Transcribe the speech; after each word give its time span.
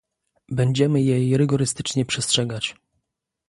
Będziemy 0.49 1.01
jej 1.01 1.37
rygorystycznie 1.37 2.05
przestrzegać 2.05 2.75